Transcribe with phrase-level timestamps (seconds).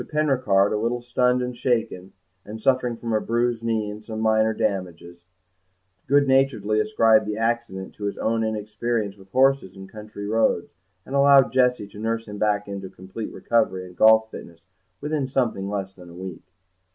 [0.03, 2.11] Penricarde, a little stunned and shaken,
[2.43, 5.27] and suffering from a bruised knee and some minor damages,
[6.07, 10.73] good naturedly ascribed the accident to his own inexperience with horses and country roads,
[11.05, 14.61] and allowed Jessie to nurse him back into complete recovery and golf fitness
[15.01, 16.41] within something less than a week.